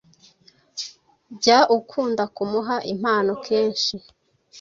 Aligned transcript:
Jya 1.41 1.59
ukunda 1.77 2.23
kumuha 2.35 2.75
impano 2.93 3.31
kenshi 3.45 3.95